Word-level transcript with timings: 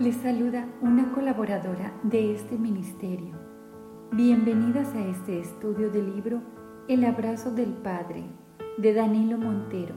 Les 0.00 0.16
saluda 0.16 0.66
una 0.80 1.12
colaboradora 1.12 1.92
de 2.02 2.34
este 2.34 2.58
ministerio. 2.58 3.32
Bienvenidas 4.10 4.92
a 4.92 5.06
este 5.06 5.38
estudio 5.38 5.88
del 5.88 6.16
libro 6.16 6.40
El 6.88 7.04
abrazo 7.04 7.52
del 7.52 7.68
Padre 7.68 8.24
de 8.76 8.92
Danilo 8.92 9.38
Montero. 9.38 9.94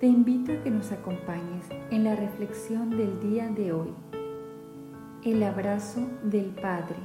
Te 0.00 0.06
invito 0.06 0.52
a 0.52 0.62
que 0.62 0.70
nos 0.70 0.90
acompañes 0.90 1.66
en 1.90 2.04
la 2.04 2.16
reflexión 2.16 2.88
del 2.96 3.20
día 3.20 3.46
de 3.48 3.74
hoy. 3.74 3.92
El 5.22 5.42
abrazo 5.42 6.08
del 6.22 6.46
Padre. 6.46 6.96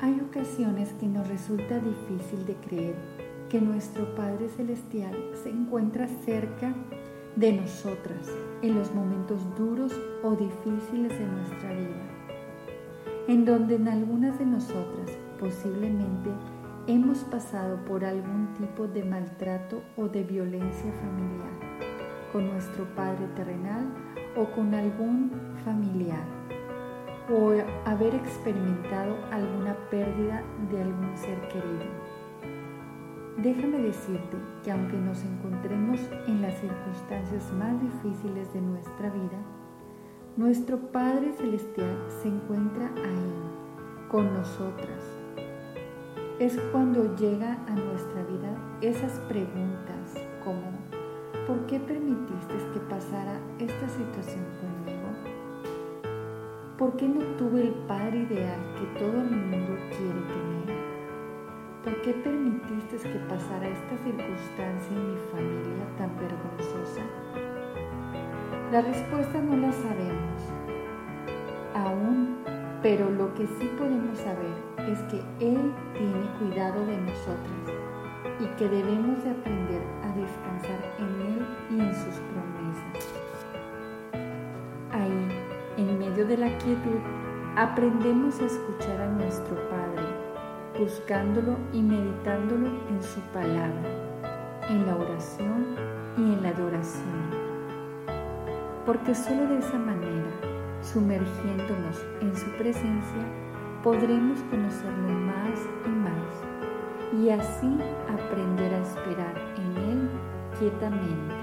Hay 0.00 0.20
ocasiones 0.28 0.92
que 0.98 1.06
nos 1.06 1.28
resulta 1.28 1.78
difícil 1.78 2.44
de 2.46 2.54
creer 2.56 2.96
que 3.48 3.60
nuestro 3.60 4.12
Padre 4.16 4.48
Celestial 4.48 5.14
se 5.40 5.50
encuentra 5.50 6.08
cerca 6.08 6.74
de 7.36 7.52
nosotras 7.52 8.28
en 8.62 8.74
los 8.74 8.94
momentos 8.94 9.40
duros 9.56 9.92
o 10.22 10.32
difíciles 10.32 11.18
de 11.18 11.26
nuestra 11.26 11.72
vida, 11.72 12.04
en 13.28 13.44
donde 13.44 13.76
en 13.76 13.88
algunas 13.88 14.38
de 14.38 14.46
nosotras 14.46 15.10
posiblemente 15.38 16.30
hemos 16.86 17.18
pasado 17.24 17.76
por 17.84 18.04
algún 18.04 18.48
tipo 18.58 18.86
de 18.86 19.04
maltrato 19.04 19.82
o 19.96 20.08
de 20.08 20.22
violencia 20.24 20.92
familiar 20.92 21.74
con 22.34 22.48
nuestro 22.48 22.84
Padre 22.96 23.28
terrenal 23.36 23.86
o 24.36 24.44
con 24.50 24.74
algún 24.74 25.30
familiar, 25.64 26.24
o 27.30 27.52
haber 27.88 28.14
experimentado 28.16 29.16
alguna 29.30 29.76
pérdida 29.88 30.42
de 30.68 30.82
algún 30.82 31.16
ser 31.16 31.40
querido. 31.48 31.86
Déjame 33.36 33.78
decirte 33.78 34.36
que 34.62 34.70
aunque 34.70 34.96
nos 34.96 35.22
encontremos 35.24 35.98
en 36.28 36.40
las 36.40 36.54
circunstancias 36.60 37.52
más 37.58 37.74
difíciles 37.82 38.52
de 38.54 38.60
nuestra 38.60 39.10
vida, 39.10 39.38
nuestro 40.36 40.78
Padre 40.78 41.32
Celestial 41.32 41.96
se 42.22 42.28
encuentra 42.28 42.92
ahí, 42.94 44.08
con 44.08 44.32
nosotras. 44.32 45.02
Es 46.38 46.56
cuando 46.70 47.16
llega 47.16 47.58
a 47.66 47.74
nuestra 47.74 48.22
vida 48.22 48.56
esas 48.80 49.18
preguntas 49.28 50.14
como, 50.44 50.70
¿por 51.48 51.66
qué 51.66 51.80
permitiste 51.80 52.54
que 52.72 52.80
pasara 52.88 53.40
esta 53.58 53.88
situación 53.88 54.44
conmigo? 54.60 55.08
¿Por 56.78 56.96
qué 56.96 57.08
no 57.08 57.20
tuve 57.36 57.62
el 57.62 57.74
Padre 57.88 58.20
ideal 58.30 58.60
que 58.78 58.98
todo 59.00 59.20
el 59.22 59.30
mundo 59.30 59.74
quiere 59.90 60.20
tener? 60.22 60.84
¿Por 61.84 62.00
qué 62.02 62.12
permitiste 62.12 62.63
que 62.90 63.18
pasara 63.28 63.66
esta 63.66 63.96
circunstancia 64.04 64.90
en 64.90 65.10
mi 65.10 65.18
familia 65.32 65.84
tan 65.96 66.10
vergonzosa? 66.16 67.00
La 68.70 68.82
respuesta 68.82 69.40
no 69.40 69.56
la 69.56 69.72
sabemos 69.72 70.42
aún, 71.74 72.36
pero 72.82 73.10
lo 73.10 73.34
que 73.34 73.46
sí 73.46 73.70
podemos 73.78 74.18
saber 74.18 74.54
es 74.90 74.98
que 75.10 75.16
Él 75.40 75.72
tiene 75.94 76.30
cuidado 76.38 76.84
de 76.86 76.96
nosotras 76.98 77.72
y 78.38 78.46
que 78.58 78.68
debemos 78.68 79.24
de 79.24 79.30
aprender 79.30 79.82
a 80.02 80.08
descansar 80.14 80.80
en 80.98 81.20
Él 81.26 81.46
y 81.70 81.80
en 81.80 81.94
sus 81.94 82.20
promesas. 82.30 83.08
Ahí, 84.92 85.28
en 85.78 85.98
medio 85.98 86.26
de 86.26 86.36
la 86.36 86.58
quietud, 86.58 87.00
aprendemos 87.56 88.40
a 88.40 88.46
escuchar 88.46 89.00
a 89.00 89.08
nuestro 89.08 89.56
Padre 89.68 90.13
buscándolo 90.78 91.56
y 91.72 91.82
meditándolo 91.82 92.68
en 92.88 93.02
su 93.02 93.20
palabra, 93.32 93.82
en 94.68 94.86
la 94.86 94.96
oración 94.96 95.76
y 96.16 96.22
en 96.22 96.42
la 96.42 96.48
adoración. 96.50 97.30
Porque 98.84 99.14
solo 99.14 99.46
de 99.46 99.58
esa 99.58 99.78
manera, 99.78 100.30
sumergiéndonos 100.82 102.04
en 102.20 102.36
su 102.36 102.50
presencia, 102.52 103.24
podremos 103.82 104.40
conocerlo 104.50 105.08
más 105.08 105.60
y 105.86 105.88
más 105.90 107.22
y 107.22 107.30
así 107.30 107.78
aprender 108.12 108.74
a 108.74 108.78
esperar 108.78 109.34
en 109.56 109.76
Él 109.76 110.10
quietamente. 110.58 111.34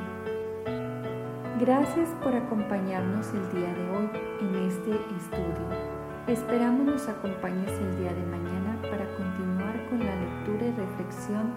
Gracias 1.59 2.09
por 2.24 2.36
acompañarnos 2.36 3.34
el 3.34 3.52
día 3.52 3.74
de 3.74 3.90
hoy 3.92 4.09
en 4.42 4.56
este 4.68 4.92
estudio. 5.16 5.92
Esperamos 6.28 6.86
nos 6.86 7.08
acompañes 7.08 7.72
el 7.72 7.98
día 7.98 8.13
de 8.13 8.25
mañana 8.25 8.50
para 8.91 9.07
continuar 9.16 9.90
con 9.90 10.00
la 10.00 10.16
lectura 10.16 10.68
y 10.68 10.72
reflexión 10.72 11.53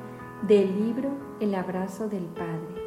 del 0.46 0.72
libro 0.80 1.10
El 1.40 1.54
abrazo 1.56 2.08
del 2.08 2.24
Padre. 2.26 2.83